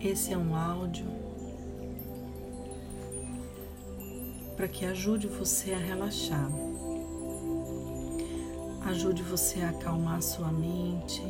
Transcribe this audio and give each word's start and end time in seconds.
Esse 0.00 0.32
é 0.32 0.38
um 0.38 0.54
áudio 0.54 1.06
para 4.56 4.68
que 4.68 4.86
ajude 4.86 5.26
você 5.26 5.72
a 5.72 5.76
relaxar, 5.76 6.48
ajude 8.86 9.24
você 9.24 9.60
a 9.60 9.70
acalmar 9.70 10.22
sua 10.22 10.52
mente, 10.52 11.24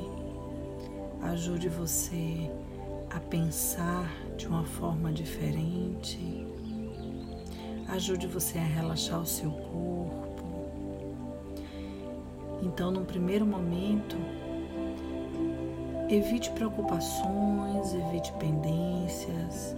ajude 1.23 1.71
você 1.71 2.50
a 3.09 3.18
pensar 3.18 4.07
de 4.36 4.46
uma 4.46 4.64
forma 4.64 5.11
diferente, 5.14 6.46
ajude 7.89 8.27
você 8.27 8.58
a 8.58 8.64
relaxar 8.64 9.19
o 9.19 9.27
seu 9.27 9.50
corpo. 9.50 10.44
Então, 12.63 12.91
num 12.91 13.07
primeiro 13.07 13.46
momento, 13.46 14.19
Evite 16.08 16.50
preocupações, 16.53 17.93
evite 17.93 18.32
pendências. 18.39 19.76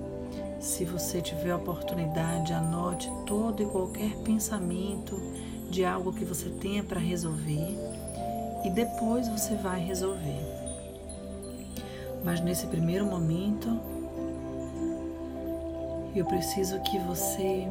Se 0.60 0.84
você 0.84 1.20
tiver 1.20 1.52
oportunidade, 1.52 2.52
anote 2.52 3.10
todo 3.26 3.60
e 3.60 3.66
qualquer 3.66 4.14
pensamento 4.18 5.20
de 5.68 5.84
algo 5.84 6.12
que 6.12 6.24
você 6.24 6.48
tenha 6.48 6.84
para 6.84 7.00
resolver 7.00 7.76
e 8.64 8.70
depois 8.70 9.26
você 9.26 9.56
vai 9.56 9.80
resolver. 9.80 10.40
Mas 12.22 12.40
nesse 12.40 12.68
primeiro 12.68 13.06
momento, 13.06 13.80
eu 16.14 16.24
preciso 16.26 16.78
que 16.80 16.98
você 16.98 17.66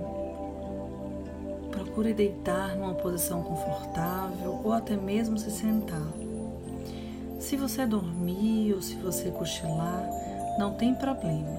procure 1.72 2.14
deitar 2.14 2.75
numa 2.75 2.94
posição 2.94 3.41
confortável 3.41 4.59
ou 4.66 4.73
até 4.73 4.97
mesmo 4.97 5.38
se 5.38 5.50
sentar. 5.50 6.28
Se 7.40 7.56
você 7.56 7.86
dormir 7.86 8.73
ou 8.73 8.82
se 8.82 8.95
você 8.95 9.32
cochilar, 9.32 10.08
não 10.59 10.73
tem 10.73 10.94
problema. 10.94 11.58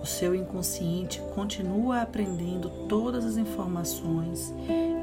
O 0.00 0.06
seu 0.06 0.32
inconsciente 0.32 1.20
continua 1.34 2.02
aprendendo 2.02 2.70
todas 2.88 3.24
as 3.24 3.36
informações 3.36 4.54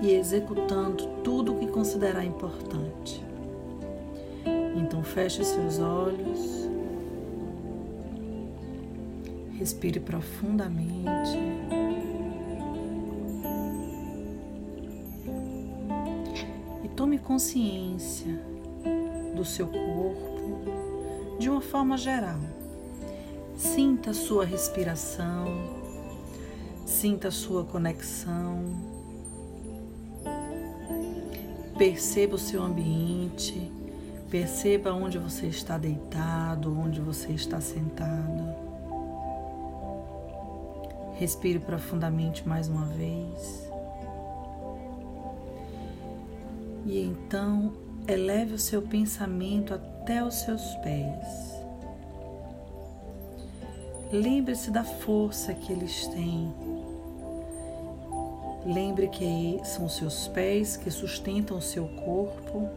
e 0.02 0.12
executando 0.12 1.06
tudo 1.22 1.54
o 1.54 1.60
que 1.60 1.68
considerar 1.68 2.24
importante. 2.24 3.22
Então 4.78 5.04
feche 5.04 5.44
seus 5.44 5.80
olhos, 5.80 6.70
respire 9.60 10.00
profundamente. 10.00 11.38
E 16.84 16.88
tome 16.90 17.20
consciência 17.20 18.55
do 19.46 19.48
seu 19.48 19.68
corpo 19.68 21.38
de 21.38 21.48
uma 21.50 21.62
forma 21.62 21.96
geral. 21.98 22.40
Sinta 23.56 24.10
a 24.10 24.14
sua 24.14 24.44
respiração, 24.44 25.46
sinta 26.84 27.28
a 27.28 27.32
sua 27.32 27.64
conexão, 27.64 28.64
perceba 31.78 32.36
o 32.36 32.40
seu 32.40 32.64
ambiente, 32.64 33.72
perceba 34.32 34.92
onde 34.92 35.20
você 35.20 35.46
está 35.46 35.78
deitado, 35.78 36.78
onde 36.78 37.00
você 37.00 37.32
está 37.32 37.62
sentado. 37.62 38.66
Respire 41.18 41.60
profundamente 41.60 42.46
mais 42.48 42.68
uma 42.68 42.88
vez. 42.88 43.70
E 46.86 47.00
então 47.00 47.85
eleve 48.08 48.54
o 48.54 48.60
seu 48.60 48.82
pensamento 48.82 49.74
até 49.74 50.24
os 50.24 50.36
seus 50.36 50.62
pés. 50.78 51.56
Lembre-se 54.12 54.70
da 54.70 54.84
força 54.84 55.54
que 55.54 55.72
eles 55.74 56.08
têm. 56.08 56.54
Lembre 58.66 59.08
que 59.08 59.60
são 59.64 59.90
seus 59.90 60.28
pés 60.28 60.78
que 60.78 60.90
sustentam 60.92 61.58
o 61.58 61.62
seu 61.62 61.88
corpo. 61.88 62.70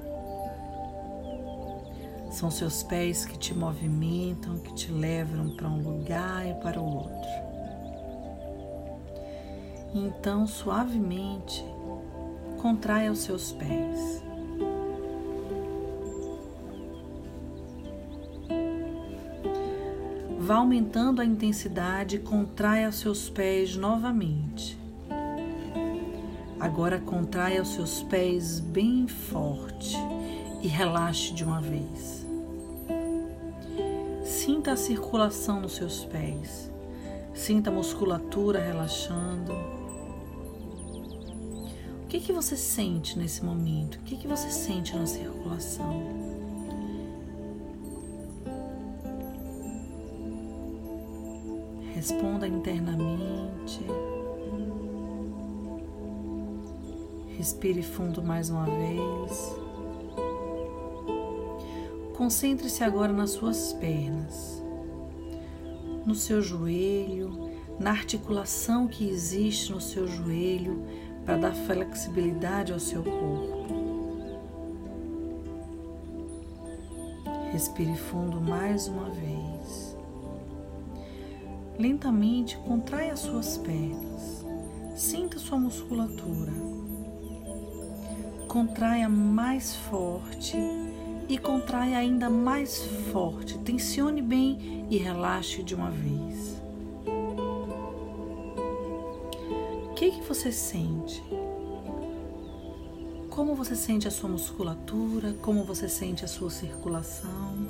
São 2.31 2.50
seus 2.50 2.83
pés 2.83 3.25
que 3.25 3.38
te 3.38 3.55
movimentam, 3.55 4.59
que 4.59 4.75
te 4.75 4.91
levam 4.91 5.56
para 5.56 5.69
um 5.69 5.83
lugar 5.83 6.47
e 6.47 6.55
para 6.55 6.81
o 6.81 6.97
outro. 6.97 7.49
Então, 9.94 10.47
suavemente, 10.47 11.65
contraia 12.61 13.11
os 13.11 13.21
seus 13.21 13.53
pés. 13.53 14.28
Vá 20.49 20.55
aumentando 20.55 21.21
a 21.21 21.27
intensidade 21.27 22.17
e 22.17 22.21
contraia 22.21 22.89
os 22.89 22.97
seus 22.97 23.29
pés 23.29 23.77
novamente. 23.77 24.79
Agora 26.59 26.99
contraia 26.99 27.61
os 27.61 27.75
seus 27.75 28.03
pés 28.05 28.59
bem 28.59 29.07
forte 29.07 29.95
e 30.63 30.67
relaxe 30.67 31.35
de 31.35 31.45
uma 31.45 31.61
vez. 31.61 32.27
Sinta 34.25 34.73
a 34.73 34.77
circulação 34.79 35.61
nos 35.61 35.73
seus 35.75 36.07
pés. 36.07 36.71
Sinta 37.35 37.69
a 37.69 37.73
musculatura 37.75 38.59
relaxando. 38.59 39.53
O 42.05 42.07
que, 42.09 42.21
que 42.21 42.33
você 42.33 42.57
sente 42.57 43.19
nesse 43.19 43.45
momento? 43.45 43.97
O 43.97 44.03
que, 44.03 44.17
que 44.17 44.27
você 44.27 44.49
sente 44.49 44.97
na 44.97 45.05
circulação? 45.05 46.28
Responda 51.99 52.47
internamente. 52.47 53.85
Respire 57.37 57.83
fundo 57.83 58.23
mais 58.23 58.51
uma 58.51 58.67
vez. 58.67 59.57
Concentre-se 62.17 62.85
agora 62.85 63.13
nas 63.13 63.31
suas 63.31 63.73
pernas, 63.73 64.63
no 66.07 66.15
seu 66.15 66.41
joelho, 66.41 67.51
na 67.81 67.91
articulação 67.91 68.87
que 68.87 69.09
existe 69.09 69.73
no 69.73 69.81
seu 69.81 70.07
joelho 70.07 70.85
para 71.25 71.37
dar 71.37 71.53
flexibilidade 71.53 72.73
ao 72.73 72.79
seu 72.79 73.03
corpo. 73.03 73.67
Respire 77.51 77.97
fundo 77.97 78.41
mais 78.41 78.87
uma 78.87 79.11
vez. 79.11 79.88
Lentamente 81.78 82.56
contrai 82.59 83.09
as 83.09 83.21
suas 83.21 83.56
pernas. 83.56 84.44
Sinta 84.97 85.39
sua 85.39 85.59
musculatura. 85.59 86.53
Contraia 88.49 89.09
mais 89.09 89.77
forte 89.77 90.56
e 91.28 91.38
contraia 91.38 91.99
ainda 91.99 92.28
mais 92.28 92.84
forte. 93.12 93.56
Tensione 93.59 94.21
bem 94.21 94.87
e 94.91 94.97
relaxe 94.97 95.62
de 95.62 95.77
uma 95.77 95.91
vez. 95.93 96.61
O 99.84 99.94
que, 99.94 100.11
que 100.11 100.22
você 100.22 100.50
sente? 100.50 101.22
Como 103.31 103.55
você 103.55 103.77
sente 103.77 104.09
a 104.09 104.11
sua 104.11 104.28
musculatura? 104.28 105.33
Como 105.34 105.62
você 105.62 105.88
sente 105.88 106.25
a 106.25 106.28
sua 106.28 106.50
circulação? 106.50 107.68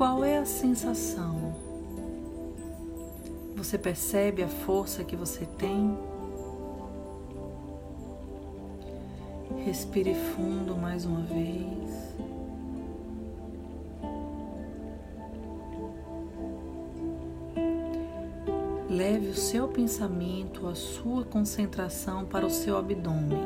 Qual 0.00 0.24
é 0.24 0.38
a 0.38 0.46
sensação? 0.46 1.54
Você 3.54 3.76
percebe 3.76 4.42
a 4.42 4.48
força 4.48 5.04
que 5.04 5.14
você 5.14 5.44
tem? 5.44 5.94
Respire 9.58 10.14
fundo 10.14 10.74
mais 10.74 11.04
uma 11.04 11.20
vez. 11.20 12.16
Leve 18.88 19.28
o 19.28 19.36
seu 19.36 19.68
pensamento, 19.68 20.66
a 20.66 20.74
sua 20.74 21.26
concentração 21.26 22.24
para 22.24 22.46
o 22.46 22.50
seu 22.50 22.78
abdômen, 22.78 23.38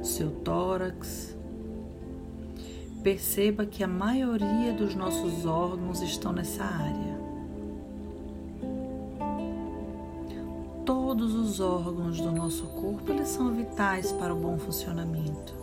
o 0.00 0.04
seu 0.04 0.30
tórax, 0.30 1.33
Perceba 3.04 3.66
que 3.66 3.84
a 3.84 3.86
maioria 3.86 4.72
dos 4.72 4.94
nossos 4.94 5.44
órgãos 5.44 6.00
estão 6.00 6.32
nessa 6.32 6.64
área. 6.64 7.20
Todos 10.86 11.34
os 11.34 11.60
órgãos 11.60 12.18
do 12.18 12.32
nosso 12.32 12.64
corpo 12.68 13.12
eles 13.12 13.28
são 13.28 13.54
vitais 13.54 14.10
para 14.12 14.34
o 14.34 14.38
bom 14.38 14.58
funcionamento. 14.58 15.54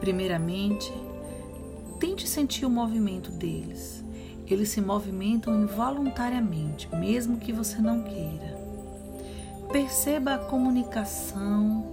Primeiramente, 0.00 0.92
tente 2.00 2.26
sentir 2.26 2.66
o 2.66 2.70
movimento 2.70 3.30
deles. 3.30 4.04
Eles 4.44 4.70
se 4.70 4.80
movimentam 4.80 5.54
involuntariamente, 5.62 6.88
mesmo 6.96 7.38
que 7.38 7.52
você 7.52 7.78
não 7.80 8.02
queira. 8.02 8.58
Perceba 9.70 10.34
a 10.34 10.38
comunicação 10.38 11.92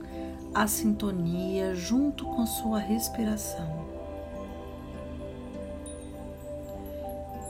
a 0.53 0.67
sintonia 0.67 1.75
junto 1.75 2.25
com 2.25 2.45
sua 2.45 2.79
respiração. 2.79 3.85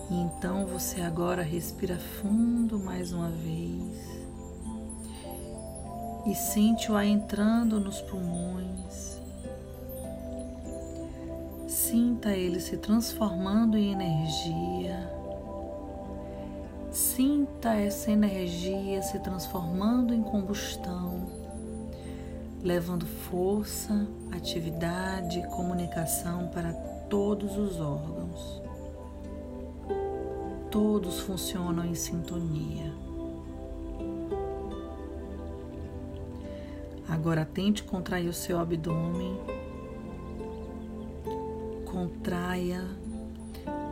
E 0.09 0.15
então 0.15 0.65
você 0.65 1.01
agora 1.01 1.41
respira 1.41 1.97
fundo 1.97 2.79
mais 2.79 3.11
uma 3.11 3.29
vez 3.29 4.17
e 6.25 6.35
sente 6.35 6.91
o 6.91 6.95
ar 6.95 7.05
entrando 7.05 7.79
nos 7.79 8.01
pulmões. 8.01 9.17
Sinta 11.67 12.31
ele 12.31 12.59
se 12.59 12.77
transformando 12.77 13.77
em 13.77 13.93
energia. 13.93 15.09
Sinta 16.91 17.73
essa 17.75 18.11
energia 18.11 19.01
se 19.01 19.19
transformando 19.19 20.13
em 20.13 20.21
combustão, 20.21 21.27
levando 22.63 23.05
força, 23.05 24.07
atividade 24.31 25.39
e 25.39 25.47
comunicação 25.47 26.47
para 26.47 26.73
todos 27.09 27.57
os 27.57 27.79
órgãos 27.79 28.67
todos 30.77 31.21
funcionam 31.21 31.85
em 31.85 31.95
sintonia. 31.95 32.93
Agora 37.09 37.45
tente 37.45 37.83
contrair 37.83 38.29
o 38.29 38.33
seu 38.33 38.59
abdômen. 38.59 39.39
Contraia. 41.85 42.83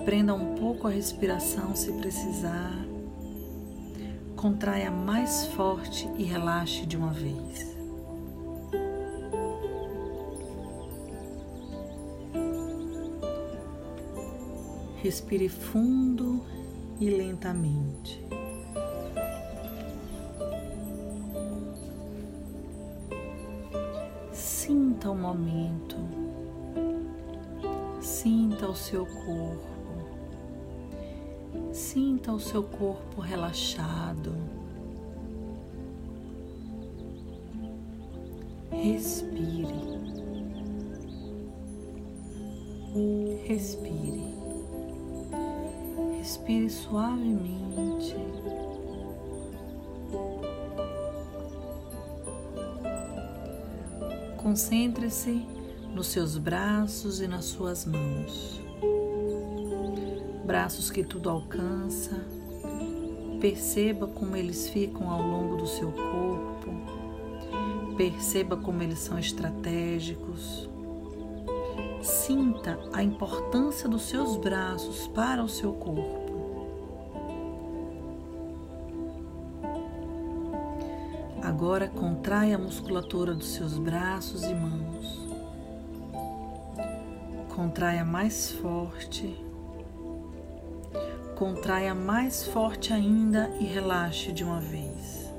Prenda 0.04 0.36
um 0.36 0.56
pouco 0.56 0.88
a 0.88 0.92
respiração 0.92 1.76
se 1.76 1.92
precisar. 1.94 2.86
Contraia 4.36 4.92
mais 4.92 5.48
forte 5.48 6.08
e 6.18 6.24
relaxe 6.24 6.86
de 6.86 6.96
uma 6.96 7.12
vez. 7.12 7.75
Respire 15.06 15.48
fundo 15.48 16.44
e 17.00 17.12
lentamente. 17.12 18.26
Sinta 24.32 25.12
o 25.12 25.16
momento, 25.16 25.96
sinta 28.02 28.68
o 28.68 28.76
seu 28.76 29.06
corpo, 29.06 29.68
sinta 31.72 32.34
o 32.34 32.40
seu 32.40 32.64
corpo 32.64 33.22
relaxado. 33.22 34.34
Respire, 38.72 39.68
respire. 43.48 44.35
Respire 46.26 46.72
suavemente. 46.72 48.16
Concentre-se 54.36 55.46
nos 55.94 56.08
seus 56.08 56.40
braços 56.40 57.22
e 57.22 57.28
nas 57.28 57.46
suas 57.46 57.86
mãos. 57.86 58.60
Braços 60.44 60.90
que 60.90 61.04
tudo 61.04 61.30
alcança. 61.30 62.20
Perceba 63.40 64.08
como 64.08 64.36
eles 64.36 64.68
ficam 64.68 65.12
ao 65.12 65.22
longo 65.22 65.58
do 65.58 65.68
seu 65.68 65.92
corpo. 65.92 66.72
Perceba 67.96 68.58
como 68.58 68.82
eles 68.82 68.98
são 68.98 69.20
estratégicos. 69.20 70.68
Sinta 72.06 72.78
a 72.94 73.02
importância 73.02 73.90
dos 73.90 74.04
seus 74.04 74.38
braços 74.38 75.08
para 75.08 75.44
o 75.44 75.50
seu 75.50 75.74
corpo. 75.74 76.36
Agora 81.42 81.88
contrai 81.88 82.54
a 82.54 82.60
musculatura 82.60 83.34
dos 83.34 83.56
seus 83.56 83.80
braços 83.80 84.44
e 84.44 84.54
mãos. 84.54 85.28
Contraia 87.56 88.06
mais 88.06 88.52
forte. 88.52 89.44
Contraia 91.36 91.96
mais 91.96 92.46
forte 92.46 92.94
ainda 92.94 93.50
e 93.60 93.66
relaxe 93.66 94.32
de 94.32 94.44
uma 94.44 94.62
vez. 94.62 95.34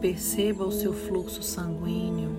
Perceba 0.00 0.64
o 0.64 0.72
seu 0.72 0.92
fluxo 0.92 1.40
sanguíneo 1.40 2.33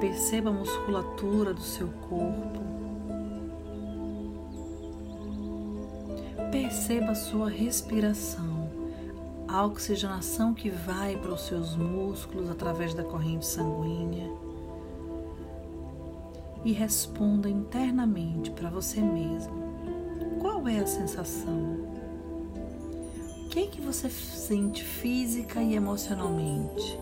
Perceba 0.00 0.50
a 0.50 0.52
musculatura 0.52 1.52
do 1.52 1.60
seu 1.60 1.88
corpo. 2.08 2.60
Perceba 6.52 7.10
a 7.10 7.14
sua 7.16 7.50
respiração, 7.50 8.70
a 9.48 9.66
oxigenação 9.66 10.54
que 10.54 10.70
vai 10.70 11.16
para 11.16 11.34
os 11.34 11.40
seus 11.40 11.74
músculos 11.74 12.48
através 12.48 12.94
da 12.94 13.02
corrente 13.02 13.44
sanguínea. 13.44 14.30
E 16.64 16.72
responda 16.72 17.48
internamente 17.48 18.52
para 18.52 18.70
você 18.70 19.00
mesmo. 19.00 19.52
Qual 20.40 20.68
é 20.68 20.78
a 20.78 20.86
sensação? 20.86 21.76
O 23.44 23.48
que 23.48 23.64
é 23.64 23.66
que 23.66 23.80
você 23.80 24.08
sente 24.08 24.84
física 24.84 25.60
e 25.60 25.74
emocionalmente? 25.74 26.96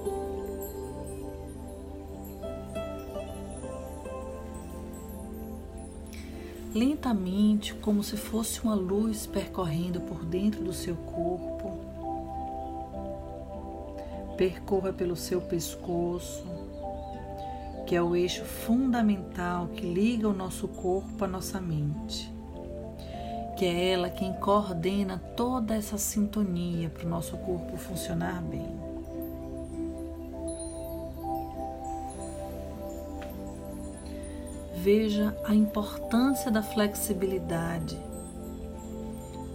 Lentamente, 6.77 7.75
como 7.75 8.03
se 8.03 8.17
fosse 8.17 8.61
uma 8.61 8.75
luz 8.75 9.27
percorrendo 9.27 10.01
por 10.03 10.25
dentro 10.25 10.63
do 10.63 10.73
seu 10.73 10.95
corpo. 10.95 11.73
Percorra 14.37 14.93
pelo 14.93 15.17
seu 15.17 15.41
pescoço, 15.41 16.45
que 17.87 17.97
é 17.97 18.03
o 18.03 18.15
eixo 18.15 18.45
fundamental 18.45 19.69
que 19.69 19.87
liga 19.87 20.29
o 20.29 20.35
nosso 20.35 20.69
corpo 20.69 21.25
à 21.25 21.27
nossa 21.27 21.59
mente, 21.59 22.31
que 23.57 23.65
é 23.65 23.93
ela 23.93 24.11
quem 24.11 24.35
coordena 24.35 25.19
toda 25.35 25.75
essa 25.75 25.97
sintonia 25.97 26.91
para 26.91 27.07
o 27.07 27.09
nosso 27.09 27.39
corpo 27.39 27.79
funcionar 27.79 28.43
bem. 28.43 28.86
Veja 34.87 35.37
a 35.45 35.53
importância 35.53 36.49
da 36.49 36.63
flexibilidade, 36.63 38.01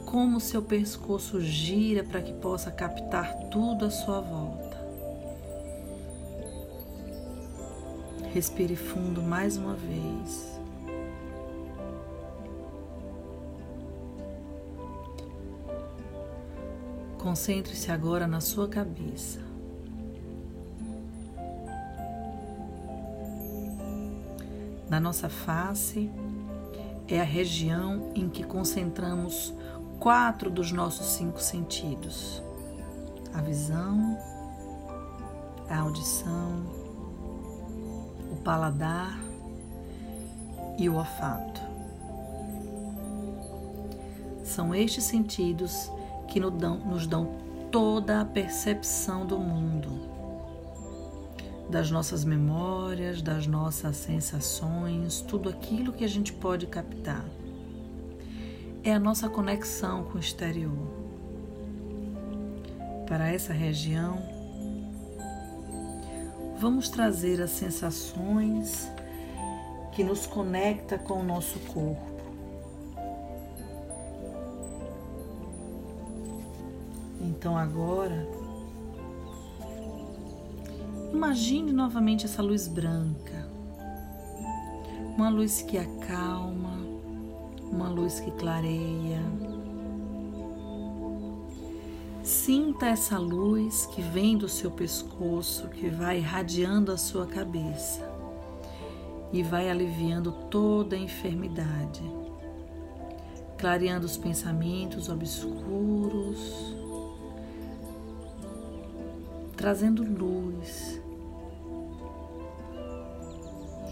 como 0.05 0.41
seu 0.41 0.61
pescoço 0.61 1.39
gira 1.39 2.03
para 2.03 2.21
que 2.21 2.33
possa 2.33 2.69
captar 2.69 3.33
tudo 3.49 3.85
à 3.85 3.89
sua 3.89 4.19
volta. 4.19 4.77
Respire 8.33 8.75
fundo 8.75 9.23
mais 9.23 9.55
uma 9.55 9.73
vez. 9.73 10.59
Concentre-se 17.17 17.89
agora 17.89 18.27
na 18.27 18.41
sua 18.41 18.67
cabeça. 18.67 19.50
Na 24.91 24.99
nossa 24.99 25.29
face 25.29 26.11
é 27.07 27.21
a 27.21 27.23
região 27.23 28.11
em 28.13 28.27
que 28.27 28.43
concentramos 28.43 29.53
quatro 30.01 30.49
dos 30.49 30.73
nossos 30.73 31.05
cinco 31.13 31.41
sentidos: 31.41 32.43
a 33.33 33.39
visão, 33.41 34.19
a 35.69 35.79
audição, 35.79 36.65
o 38.33 38.35
paladar 38.43 39.17
e 40.77 40.89
o 40.89 40.95
olfato. 40.95 41.61
São 44.43 44.75
estes 44.75 45.05
sentidos 45.05 45.89
que 46.27 46.37
nos 46.37 46.51
dão, 46.51 46.77
nos 46.79 47.07
dão 47.07 47.33
toda 47.71 48.19
a 48.19 48.25
percepção 48.25 49.25
do 49.25 49.39
mundo 49.39 50.10
das 51.71 51.89
nossas 51.89 52.25
memórias, 52.25 53.21
das 53.21 53.47
nossas 53.47 53.95
sensações, 53.95 55.21
tudo 55.21 55.47
aquilo 55.47 55.93
que 55.93 56.03
a 56.03 56.07
gente 56.07 56.33
pode 56.33 56.67
captar. 56.67 57.23
É 58.83 58.93
a 58.93 58.99
nossa 58.99 59.29
conexão 59.29 60.03
com 60.03 60.17
o 60.17 60.19
exterior. 60.19 60.91
Para 63.07 63.29
essa 63.29 63.53
região, 63.53 64.21
vamos 66.59 66.89
trazer 66.89 67.41
as 67.41 67.51
sensações 67.51 68.91
que 69.93 70.03
nos 70.03 70.27
conecta 70.27 70.97
com 70.97 71.21
o 71.21 71.23
nosso 71.23 71.57
corpo. 71.59 72.11
Então 77.21 77.57
agora 77.57 78.40
Imagine 81.23 81.71
novamente 81.71 82.25
essa 82.25 82.41
luz 82.41 82.67
branca. 82.67 83.47
uma 85.15 85.29
luz 85.29 85.61
que 85.61 85.77
acalma, 85.77 86.79
uma 87.61 87.87
luz 87.89 88.19
que 88.19 88.31
clareia. 88.31 89.21
Sinta 92.23 92.87
essa 92.87 93.19
luz 93.19 93.85
que 93.85 94.01
vem 94.01 94.35
do 94.35 94.49
seu 94.49 94.71
pescoço, 94.71 95.69
que 95.69 95.89
vai 95.89 96.17
irradiando 96.17 96.91
a 96.91 96.97
sua 96.97 97.27
cabeça 97.27 98.01
e 99.31 99.43
vai 99.43 99.69
aliviando 99.69 100.31
toda 100.49 100.95
a 100.95 100.99
enfermidade, 100.99 102.01
clareando 103.59 104.07
os 104.07 104.17
pensamentos 104.17 105.07
obscuros, 105.07 106.75
trazendo 109.55 110.03
luz. 110.03 110.90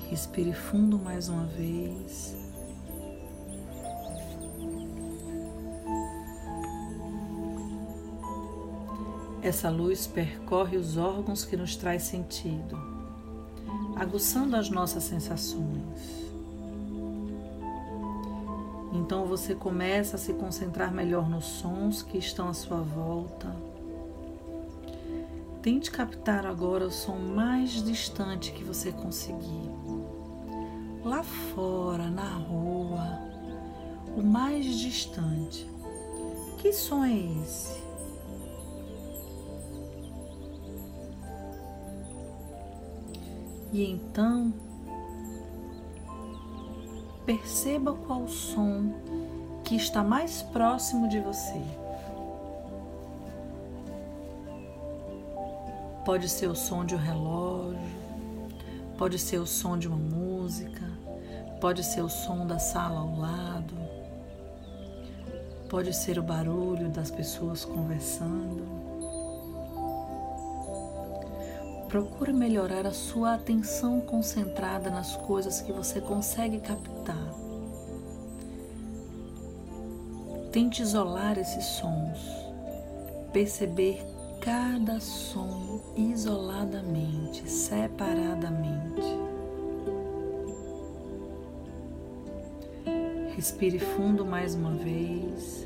Respire 0.09 0.53
fundo 0.53 0.97
mais 0.97 1.29
uma 1.29 1.45
vez. 1.45 2.35
Essa 9.43 9.69
luz 9.69 10.07
percorre 10.07 10.77
os 10.77 10.97
órgãos 10.97 11.45
que 11.45 11.55
nos 11.55 11.75
traz 11.75 12.03
sentido, 12.03 12.75
aguçando 13.95 14.55
as 14.55 14.69
nossas 14.69 15.03
sensações. 15.03 16.27
Então 18.91 19.25
você 19.25 19.53
começa 19.53 20.15
a 20.15 20.19
se 20.19 20.33
concentrar 20.33 20.91
melhor 20.91 21.29
nos 21.29 21.45
sons 21.45 22.01
que 22.01 22.17
estão 22.17 22.49
à 22.49 22.53
sua 22.53 22.81
volta. 22.81 23.55
Tente 25.61 25.91
captar 25.91 26.45
agora 26.45 26.85
o 26.87 26.91
som 26.91 27.17
mais 27.17 27.83
distante 27.83 28.51
que 28.51 28.63
você 28.63 28.91
conseguir. 28.91 29.88
Lá 31.09 31.23
fora, 31.23 32.07
na 32.07 32.35
rua, 32.35 33.19
o 34.15 34.21
mais 34.21 34.63
distante. 34.63 35.67
Que 36.59 36.71
som 36.71 37.03
é 37.03 37.15
esse? 37.41 37.81
E 43.73 43.89
então, 43.89 44.53
perceba 47.25 47.95
qual 48.05 48.27
som 48.27 48.93
que 49.63 49.77
está 49.77 50.03
mais 50.03 50.43
próximo 50.43 51.09
de 51.09 51.19
você. 51.19 51.59
Pode 56.05 56.29
ser 56.29 56.51
o 56.51 56.55
som 56.55 56.85
de 56.85 56.93
um 56.93 56.99
relógio, 56.99 57.79
pode 58.95 59.17
ser 59.17 59.39
o 59.39 59.47
som 59.47 59.75
de 59.75 59.87
uma 59.87 59.97
música, 59.97 60.38
pode 61.59 61.83
ser 61.83 62.01
o 62.01 62.09
som 62.09 62.47
da 62.47 62.57
sala 62.57 63.01
ao 63.01 63.17
lado, 63.17 63.75
pode 65.69 65.93
ser 65.93 66.17
o 66.17 66.23
barulho 66.23 66.89
das 66.89 67.11
pessoas 67.11 67.65
conversando. 67.65 68.79
Procure 71.87 72.31
melhorar 72.31 72.85
a 72.85 72.91
sua 72.91 73.33
atenção 73.33 73.99
concentrada 74.01 74.89
nas 74.89 75.15
coisas 75.15 75.59
que 75.61 75.71
você 75.71 75.99
consegue 75.99 76.59
captar. 76.59 77.33
Tente 80.51 80.81
isolar 80.81 81.37
esses 81.37 81.65
sons, 81.65 82.19
perceber 83.33 84.03
cada 84.39 84.99
som 84.99 85.81
isoladamente, 85.95 87.49
separadamente. 87.49 89.28
Respire 93.39 93.79
fundo 93.79 94.25
mais 94.25 94.53
uma 94.53 94.71
vez. 94.71 95.65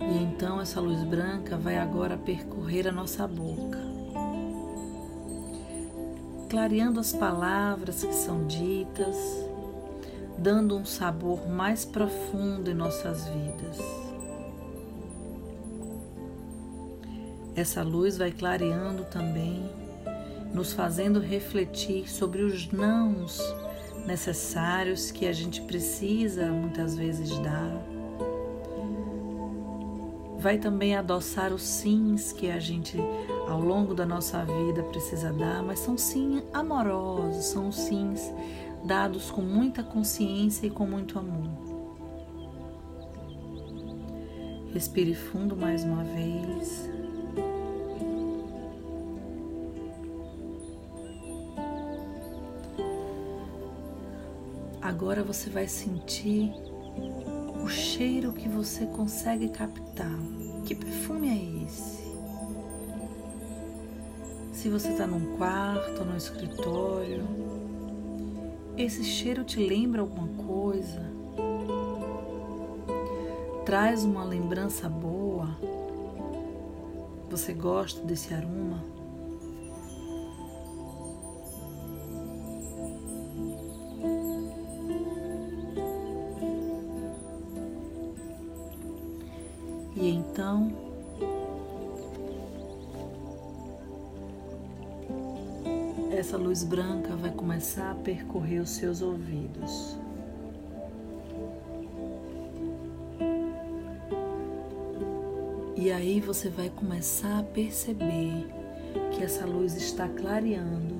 E 0.00 0.22
então 0.22 0.58
essa 0.62 0.80
luz 0.80 1.04
branca 1.04 1.58
vai 1.58 1.76
agora 1.76 2.16
percorrer 2.16 2.88
a 2.88 2.90
nossa 2.90 3.28
boca, 3.28 3.78
clareando 6.48 6.98
as 7.00 7.12
palavras 7.12 8.02
que 8.02 8.14
são 8.14 8.46
ditas, 8.46 9.14
dando 10.38 10.78
um 10.78 10.86
sabor 10.86 11.46
mais 11.50 11.84
profundo 11.84 12.70
em 12.70 12.74
nossas 12.74 13.28
vidas. 13.28 13.78
Essa 17.54 17.82
luz 17.82 18.16
vai 18.16 18.32
clareando 18.32 19.04
também, 19.04 19.68
nos 20.52 20.72
fazendo 20.72 21.20
refletir 21.20 22.08
sobre 22.10 22.42
os 22.42 22.70
nãos 22.70 23.40
necessários 24.06 25.10
que 25.10 25.26
a 25.26 25.32
gente 25.32 25.60
precisa 25.62 26.46
muitas 26.46 26.96
vezes 26.96 27.38
dar 27.38 27.98
vai 30.38 30.56
também 30.56 30.94
adoçar 30.94 31.52
os 31.52 31.62
sims 31.62 32.32
que 32.32 32.48
a 32.48 32.60
gente 32.60 32.96
ao 33.48 33.60
longo 33.60 33.92
da 33.92 34.06
nossa 34.06 34.44
vida 34.44 34.84
precisa 34.84 35.32
dar, 35.32 35.62
mas 35.62 35.80
são 35.80 35.98
sim 35.98 36.42
amorosos, 36.52 37.46
são 37.46 37.72
sims 37.72 38.32
dados 38.84 39.30
com 39.30 39.42
muita 39.42 39.82
consciência 39.82 40.66
e 40.66 40.70
com 40.70 40.86
muito 40.86 41.18
amor. 41.18 41.50
Respire 44.72 45.14
fundo 45.14 45.56
mais 45.56 45.82
uma 45.82 46.04
vez. 46.04 46.97
Agora 55.08 55.24
você 55.24 55.48
vai 55.48 55.66
sentir 55.66 56.52
o 57.64 57.66
cheiro 57.66 58.30
que 58.30 58.46
você 58.46 58.84
consegue 58.84 59.48
captar. 59.48 60.18
Que 60.66 60.74
perfume 60.74 61.30
é 61.30 61.64
esse? 61.64 62.02
Se 64.52 64.68
você 64.68 64.90
está 64.90 65.06
num 65.06 65.38
quarto, 65.38 66.04
no 66.04 66.14
escritório, 66.14 67.22
esse 68.76 69.02
cheiro 69.02 69.44
te 69.44 69.66
lembra 69.66 70.02
alguma 70.02 70.28
coisa? 70.44 71.10
Traz 73.64 74.04
uma 74.04 74.24
lembrança 74.24 74.90
boa? 74.90 75.58
Você 77.30 77.54
gosta 77.54 78.04
desse 78.04 78.34
aroma? 78.34 78.97
Luz 96.58 96.64
branca 96.64 97.14
vai 97.14 97.30
começar 97.30 97.92
a 97.92 97.94
percorrer 97.94 98.60
os 98.60 98.70
seus 98.70 99.00
ouvidos. 99.00 99.96
E 105.76 105.92
aí 105.92 106.18
você 106.18 106.48
vai 106.48 106.68
começar 106.68 107.38
a 107.38 107.42
perceber 107.44 108.48
que 109.12 109.22
essa 109.22 109.46
luz 109.46 109.76
está 109.76 110.08
clareando 110.08 110.96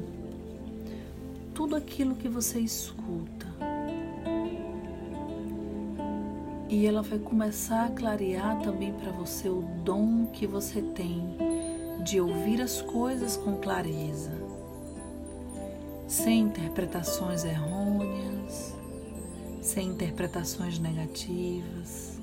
tudo 1.52 1.74
aquilo 1.74 2.14
que 2.14 2.28
você 2.28 2.60
escuta. 2.60 3.48
E 6.68 6.86
ela 6.86 7.02
vai 7.02 7.18
começar 7.18 7.86
a 7.86 7.90
clarear 7.90 8.60
também 8.60 8.92
para 8.92 9.10
você 9.10 9.48
o 9.48 9.62
dom 9.82 10.26
que 10.26 10.46
você 10.46 10.80
tem 10.80 11.36
de 12.04 12.20
ouvir 12.20 12.62
as 12.62 12.80
coisas 12.80 13.36
com 13.36 13.56
clareza, 13.56 14.47
sem 16.08 16.40
interpretações 16.40 17.44
errôneas, 17.44 18.74
sem 19.60 19.88
interpretações 19.88 20.78
negativas. 20.78 22.18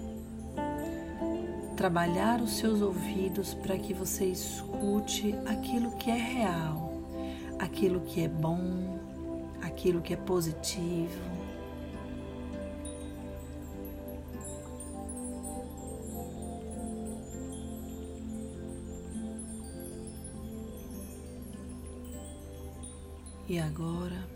Trabalhar 1.78 2.42
os 2.42 2.58
seus 2.58 2.82
ouvidos 2.82 3.54
para 3.54 3.78
que 3.78 3.94
você 3.94 4.26
escute 4.26 5.36
aquilo 5.46 5.92
que 5.98 6.10
é 6.10 6.18
real, 6.18 6.94
aquilo 7.60 8.02
que 8.02 8.24
é 8.24 8.28
bom, 8.28 9.00
aquilo 9.62 10.02
que 10.02 10.14
é 10.14 10.18
positivo 10.18 11.35
E 23.48 23.60
agora, 23.60 24.28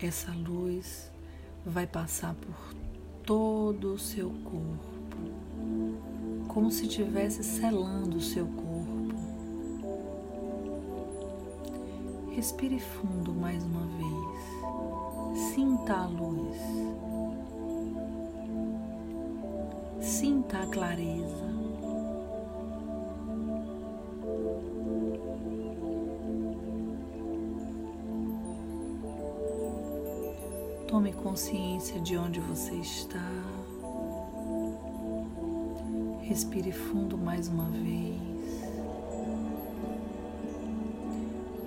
essa 0.00 0.32
luz 0.32 1.12
vai 1.64 1.86
passar 1.86 2.34
por 2.34 2.74
todo 3.22 3.94
o 3.94 3.98
seu 3.98 4.30
corpo, 4.30 5.16
como 6.48 6.72
se 6.72 6.86
estivesse 6.86 7.44
selando 7.44 8.16
o 8.16 8.20
seu 8.20 8.46
corpo. 8.46 9.14
Respire 12.34 12.80
fundo 12.80 13.32
mais 13.32 13.62
uma 13.62 13.86
vez. 13.86 15.54
Sinta 15.54 15.94
a 15.94 16.06
luz. 16.06 16.56
Sinta 20.00 20.64
a 20.64 20.66
clareza. 20.66 21.63
Tome 30.94 31.12
consciência 31.12 32.00
de 32.00 32.16
onde 32.16 32.38
você 32.38 32.72
está. 32.76 33.18
Respire 36.20 36.70
fundo 36.70 37.18
mais 37.18 37.48
uma 37.48 37.68
vez. 37.68 38.62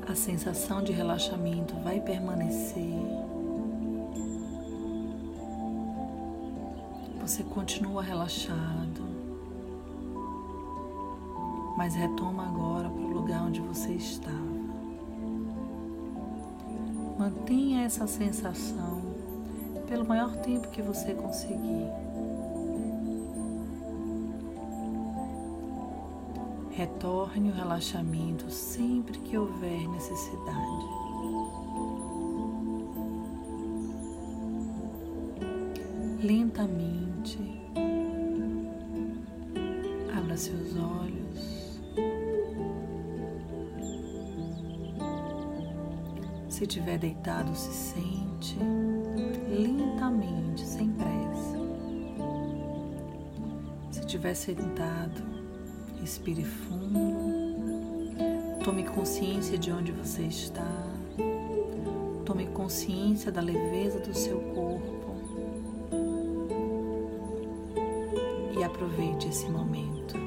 A 0.07 0.15
sensação 0.15 0.81
de 0.81 0.93
relaxamento 0.93 1.75
vai 1.84 2.00
permanecer. 2.00 2.88
Você 7.19 7.43
continua 7.43 8.01
relaxado, 8.01 9.03
mas 11.75 11.93
retoma 11.96 12.48
agora 12.48 12.89
para 12.89 13.01
o 13.01 13.12
lugar 13.12 13.41
onde 13.41 13.60
você 13.60 13.91
estava. 13.91 14.38
Mantenha 17.19 17.84
essa 17.84 18.07
sensação 18.07 19.06
pelo 19.88 20.06
maior 20.06 20.36
tempo 20.38 20.67
que 20.70 20.82
você 20.82 21.13
conseguir. 21.13 21.88
Retorne 26.72 27.50
o 27.50 27.53
relaxamento 27.53 28.51
sempre 28.51 29.17
que 29.20 29.38
houver 29.38 29.88
necessidade. 29.89 30.86
Lentamente, 36.22 37.39
abra 40.15 40.38
seus 40.38 40.75
olhos. 40.75 41.82
Se 46.50 46.63
estiver 46.63 46.98
deitado, 47.00 47.56
se 47.56 47.72
sente 47.72 48.58
lentamente, 49.49 50.65
sem 50.65 50.89
pressa. 50.91 51.57
Se 53.91 53.99
estiver 54.01 54.33
sentado, 54.33 55.23
respire 55.99 56.43
fundo, 56.43 58.15
tome 58.63 58.83
consciência 58.83 59.57
de 59.57 59.71
onde 59.71 59.91
você 59.91 60.23
está, 60.23 60.67
tome 62.25 62.47
consciência 62.47 63.31
da 63.31 63.41
leveza 63.41 63.99
do 63.99 64.13
seu 64.13 64.39
corpo 64.53 64.97
e 68.57 68.63
aproveite 68.63 69.29
esse 69.29 69.47
momento. 69.49 70.26